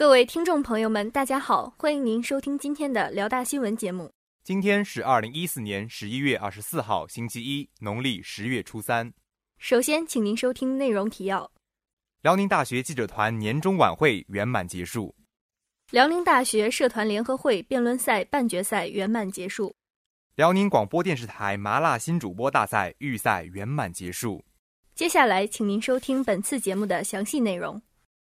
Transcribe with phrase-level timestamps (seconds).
[0.00, 4.10] 各位听众朋友们，大家好，欢迎您收听今天的辽大新闻节目。
[4.42, 9.12] 今天是二零一四年十一月二十四号，星期一，农历十月初三。
[9.58, 11.52] 首先，请您收听内容提要：
[12.22, 15.14] 辽宁大学记者团年终晚会圆满结束；
[15.90, 19.70] 辽宁大学社团联合会辩论赛半决赛圆满结束；
[20.34, 24.42] 辽宁广播电视台麻辣新主播大赛预赛圆满结束。
[24.94, 27.82] 接下来，请您收听本次节目的详细内容。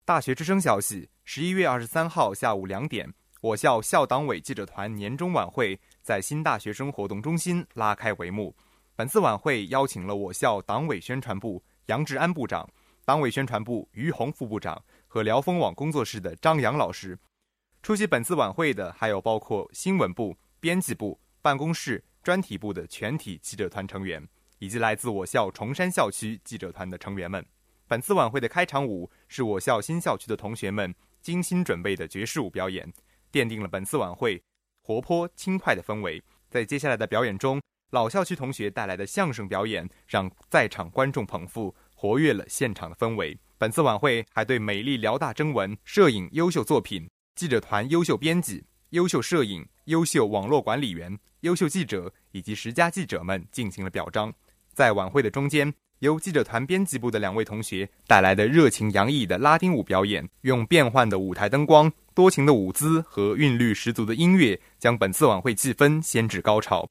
[0.03, 8.53] 大学之声消息：十一月二十三号下午两点，我校校党委记者团年终晚会在新大学生活动中心拉开帷幕。
[8.95, 12.69] 本次晚会邀请了我校党委宣传部杨志安部长、
[13.05, 17.17] 党委宣传部于红副部长和辽丰网工作室的张扬老师。
[17.81, 24.27] 出席本次晚会的还有包括新闻部、编辑部、办公室、专题部的全体记者团成员，
[24.59, 27.43] 以及来自我校崇山校区记者团的成员们。
[27.87, 32.91] 本次晚会的开场舞是我校新校区的同学们精心准备的爵士舞表演，
[33.31, 34.43] 奠定了本次晚会
[34.81, 36.21] 活泼轻快的氛围。
[36.49, 37.61] 在接下来的表演中，
[37.91, 43.39] 老校区同学带来的相声表演让在场观众捧腹，活跃了现场的氛围。
[43.57, 54.33] 本次晚会还对美丽辽大征文摄影优秀作品、记者团优秀编辑、优秀摄影、优秀网络管理员、优秀记者以及十佳记者们进行了表彰。
[54.73, 55.73] 在晚会的中间。
[56.03, 66.85] 由记者团编辑部的两位同学带来的热情洋溢的拉丁舞表演，用变幻的舞台灯光、多情的舞姿和韵律十足的音乐，将本次晚会气氛掀至高潮。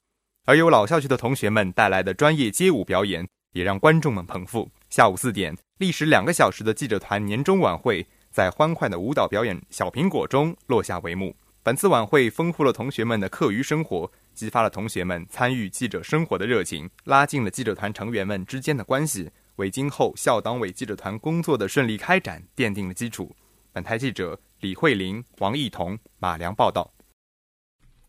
[0.46, 4.66] 而由老校区的同学们带来的专业街舞表演，也让观众们捧腹。
[4.88, 11.36] 下午四点，历时两个小时的记者团年终晚会，在欢快的舞蹈表演《小苹果》中落下帷幕。
[11.62, 14.10] 本次晚会丰富了同学们的课余生活。
[14.34, 23.34] 激发了同学们参与记者生活的热情，拉近了记者团成员们之间的关系，为今后校党委记者团工作的顺利开展奠定了基础。
[23.72, 26.92] 本台记者李慧玲、王艺彤、马良报道。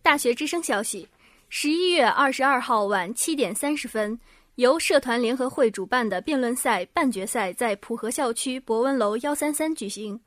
[0.01, 1.07] 大学之声消息：
[1.49, 4.19] 十一月二十二号晚七点三十分，
[4.55, 10.19] 由社团联合会主办的辩论赛半决赛在浦河校区博文楼幺三三举行，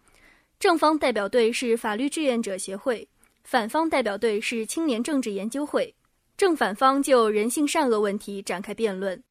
[0.58, 3.06] 正方代表队是法律志愿者协会。
[3.46, 5.94] 反方代表队是青年政治研究会，
[6.36, 9.22] 正反方就人性善恶问题展开辩论。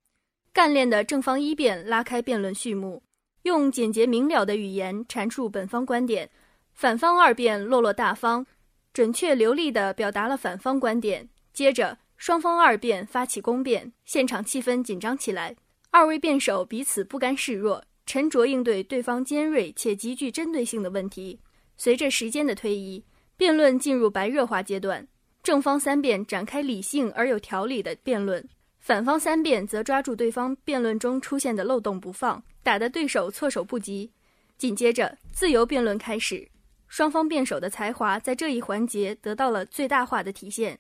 [0.54, 3.04] 干练的正方一辩拉开辩论序幕，
[3.44, 6.30] 用简洁明了的语言阐述本方观点；
[6.72, 8.46] 反方二辩落落大方，
[8.94, 11.28] 准确流利地表达了反方观点。
[11.52, 15.58] 接着，双方二辩发起攻辩，现场气氛紧张起来。
[15.90, 21.42] 二位辩手彼此不甘示弱，沉着应对对方尖锐且极具针对性的问题。
[21.76, 23.04] 随着时间的推移。
[23.38, 25.08] 辩论进入白热化阶段，
[25.44, 28.48] 正方三辩展开理性而有条理的辩论，
[28.80, 34.12] 反方三辩则抓住对方辩论中出现的漏洞不放，打得对手措手不及。
[34.58, 36.48] 紧接着，自由辩论开始，
[36.88, 40.80] 双方辩手的才华在这一环节得到了最大化的体现。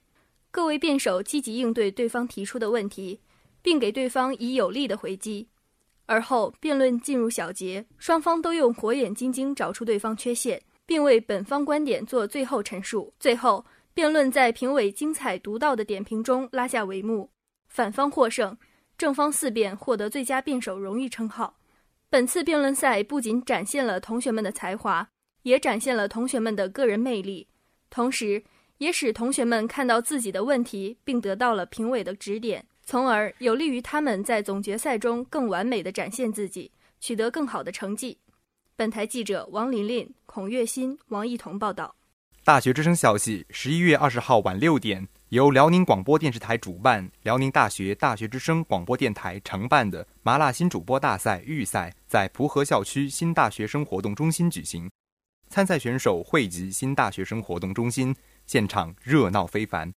[0.50, 3.20] 各位辩手积极应对对方提出的问题，
[3.62, 5.50] 并给对方以有力的回击。
[6.06, 10.62] 而后，辩论进入小结，双方都用火眼金睛找出对方缺陷。
[10.86, 13.14] 并为本方观点做最后陈述。
[13.20, 17.30] 最后，辩论在评委精彩独到的点评中拉下帷幕，
[17.68, 18.58] 反方获胜，
[18.98, 21.58] 正方四辩获得最佳辩手荣誉称号。
[22.10, 25.10] 本次辩论赛不仅展现了同学们的才华，
[25.44, 27.48] 也展现了同学们的个人魅力，
[27.90, 28.44] 同时
[28.78, 38.20] 也使同学们看到自己的问题，并得到了评委的指点，从而有利于他们在总决赛中更完美的展现自己，取得更好的成绩。
[38.78, 41.96] 本台记者王琳琳、孔月新、王艺彤报道。
[42.44, 54.92] 大学之声消息：十一月二十号晚六点，由辽宁广播电视台主办、辽宁大学大学之声广播电台承办的麻辣新主播大赛预赛，在蒲河校区新大学生活动中心举行。
[55.48, 58.14] 参赛选手汇集新大学生活动中心，
[58.46, 59.90] 现场热闹非凡。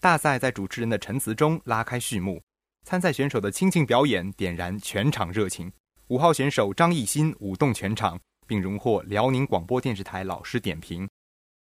[0.00, 2.42] 大赛在主持人的陈词中拉开序幕，
[2.84, 5.70] 参赛选手的倾情表演点燃全场热情。
[6.08, 11.06] 五号选手张艺兴舞动全场，并荣获辽宁广播电视台老师点评。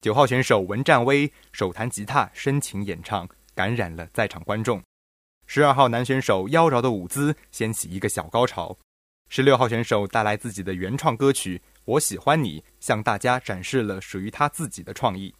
[0.00, 4.82] 九号选手文占威手弹吉他，深情演唱，感染了在场观众。
[5.46, 8.76] 十二号男选手妖娆的舞姿掀起一个小高潮。
[9.28, 15.32] 十六号选手带来自己的原创歌曲《我喜欢你》，向大家展示了属于他自己的创意。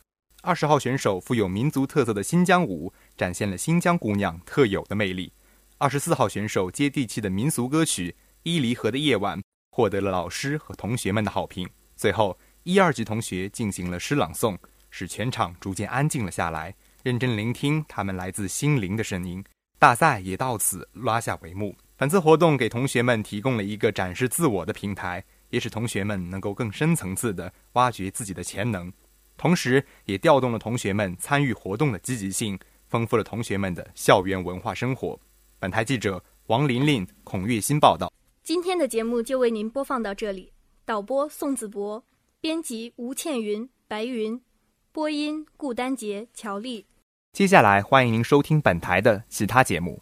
[0.43, 5.32] 二十号选手富有民族特色的新疆舞，展现了新疆姑娘特有的魅力。
[5.78, 8.14] 二十四号选手接地气的民俗歌曲。
[8.44, 9.41] 伊犁河的夜晚
[9.71, 11.69] 获得了老师和同学们的好评。
[11.94, 14.56] 最后，一二级同学进行了诗朗诵，
[14.91, 16.75] 使全场逐渐安静了下来，
[17.05, 19.44] 认真聆听他们来自心灵的声音。
[19.79, 21.75] 大赛也到此拉下帷幕。
[21.97, 28.93] 本次活动给同学们提供了一个展示自我的平台，也使同学们能够更深层次地挖掘自己的潜能，
[29.37, 32.59] 同时也调动了同学们参与活动的积极性，
[32.89, 35.19] 丰富了同学们的校园文化生活。
[35.61, 38.12] 本台记者王琳琳、孔月新报道。
[38.44, 40.53] 今天的节目就为您播放到这里，
[40.85, 42.05] 导播宋子博，
[42.41, 44.43] 编辑吴倩云、白云，
[44.91, 46.87] 播音顾丹杰、乔丽。
[47.33, 50.00] 接下来欢迎您收听本台的其他节目。